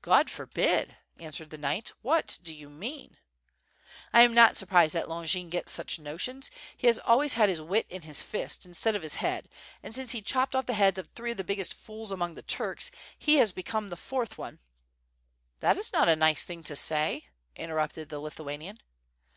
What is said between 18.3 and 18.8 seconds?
uanian.